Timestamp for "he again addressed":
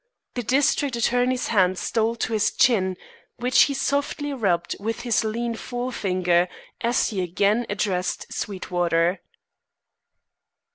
7.09-8.33